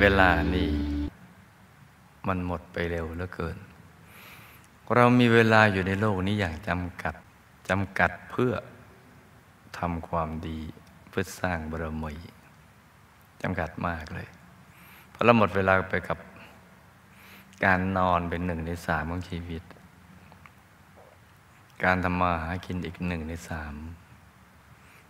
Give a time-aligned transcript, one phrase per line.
[0.00, 0.70] เวลานี่
[2.26, 3.56] มันหมดไปเร็วเหลือเกิน
[4.94, 7.14] เรามีเวลาอยู่ในโลกนี้อย่างจำกัด
[7.68, 8.52] จำกัดเพื่อ
[9.78, 10.58] ทำความดี
[11.08, 12.14] เพื่อสร้างบารมี
[13.42, 14.28] จำกัดมากเลย
[15.10, 16.18] เพราะเราหมดเวลาไปกับ
[17.64, 19.62] การนอนเป็นหนึ่งในสามของชีวิต
[21.84, 23.74] การทำมาหากินอีกหนึ่งในสาม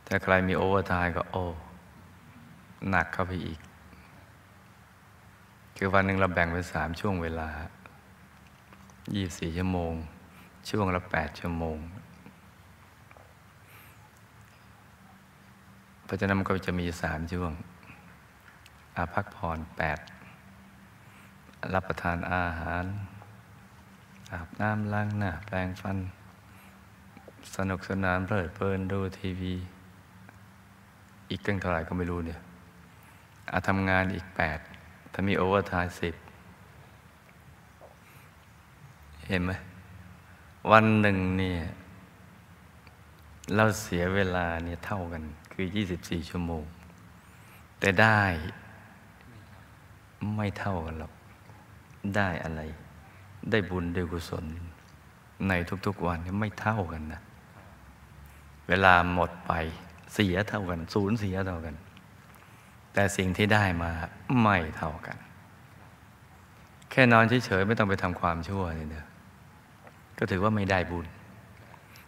[0.06, 1.44] ถ้าใครมี overtime ก็โอ้
[2.90, 3.60] หนักเข้าไปอีก
[5.76, 7.48] คือวันหนึ่งเราแบ่งเป็นสามช่วงเวลา
[9.14, 9.94] ยี่สี่ชั่วโมง
[10.70, 11.78] ช่วงละแปดชั่วโมง
[16.04, 17.52] เพราะฉะนั้นมันก็จะมีสามช่วง
[18.96, 19.98] อาพักผ่อนแปด
[21.74, 22.84] รับประทานอาหาร
[24.32, 25.98] อาบน้ำล้างหน้าแปรงฟัน
[27.56, 29.54] สนุกสนานเพลิดเพลินดูทีวี
[31.30, 32.40] อีกตั้งเท่าไหร่ก็ไม่รู้เนี่ย
[33.52, 34.60] อาทำงานอีกแปด
[35.18, 36.14] ถ้ามี overtime สิบ
[39.28, 39.52] เห็นไหม
[40.70, 41.60] วันหนึ่งเนี่ย
[43.54, 45.66] เราเสียเวลาเนี่ยเท่ากัน คือ
[45.98, 46.64] 24 ชั่วโมง
[47.80, 48.22] แต่ได้
[50.36, 51.12] ไม่เท่ากันหรอก
[52.16, 52.62] ได้อะไร
[53.50, 54.44] ได้บุญได้กุศล
[55.48, 55.52] ใน
[55.86, 57.20] ทุกๆวันไม่เท่ากันนะ
[58.68, 59.52] เวลาหมดไป
[60.14, 61.74] เสียเท่ากันศูนย์เสียเท่ากัน
[62.98, 63.90] แต่สิ่งที่ได้มา
[64.40, 65.16] ไม่เท่ากัน
[66.90, 69.06] แค่นอนเฉยๆไม่ต้องไปทำความชั่วเลยเนอะ
[70.18, 71.06] ก็ถือว่าไม่ได้บุญ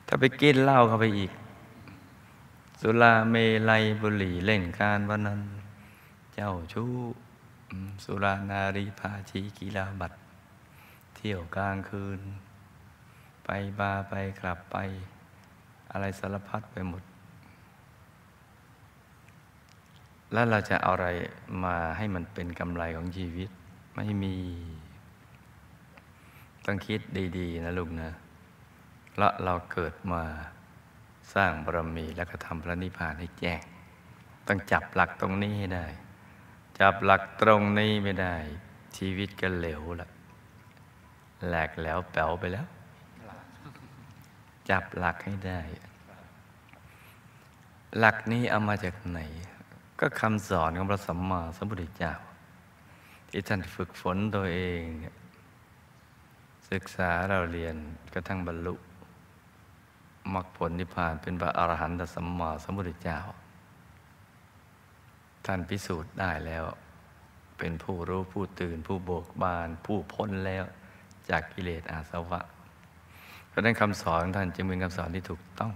[0.06, 1.32] ถ้าไปกินเหล้าเข้าไปอีก
[2.80, 3.36] สุราเม
[3.70, 5.40] ลัยบุหรี่เล่นการวันนั้น
[6.34, 6.92] เจ้าชู้
[8.04, 10.18] สุรานารีพาชีกีฬาบัตร
[11.14, 12.20] เที่ยวกลางคืน
[13.44, 14.76] ไปบาไปกลับไป
[15.90, 17.02] อะไรสารพัดไปหมด
[20.32, 21.08] แล้วเราจะเอาอะไร
[21.64, 23.48] มาให้มันเป็นกำไรของชีวิต
[23.96, 24.36] ไม่มี
[26.66, 27.00] ต้องคิด
[27.38, 28.12] ดี ๆ นะลุงนะ
[29.18, 30.22] แล้วเราเกิดมา
[31.34, 33.60] สร้างบารมีแล้วก็ทำพระนิพพานให้แจ้ง
[34.46, 35.86] ต้องจับหลักตรงนี้ให้ได้
[36.80, 38.34] จับหลักตรงนี้ไม่ได้
[38.96, 40.08] ชีวิตก็เหลวละ
[41.46, 42.66] แหลกแล้วแป๋วไปแล้ว
[44.70, 45.60] จับหลักให้ได้
[47.98, 49.20] หลักนี้เอามาจากไหน
[50.00, 52.14] ก็คำสอนของพระสัมมาสัมพุทธเจ้า
[53.30, 54.82] ที่ท่านฝึกฝนตัวเอง
[56.70, 57.74] ศึกษาเราเรียน
[58.14, 58.74] กระทั่งบรรลุ
[60.34, 63.18] มรรคผลนิพพานเป็นพระอรหันตสัมมาสัมพุทธเจ้า
[65.46, 66.64] ท่านพิสูจน์ได้แล้ว
[67.58, 70.64] เป็นผู้รู้ผู้ตื่นผู้โบกบาน ผู้พ้นแล้ว
[71.30, 72.40] จากกิเลสอาสวะ
[73.48, 75.72] เพราะนั้นคำสอนท่านจึงเป็นคำสอนที่ถูกต้อง